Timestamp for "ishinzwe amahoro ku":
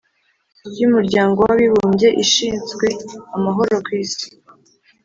2.23-3.91